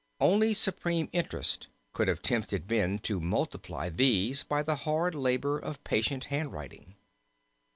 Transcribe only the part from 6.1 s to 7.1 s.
handwriting.